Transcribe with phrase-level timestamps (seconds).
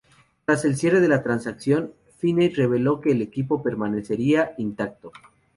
[0.45, 5.11] Tras el cierre de la transacción, Finney reveló que el equipo permanecería intacto.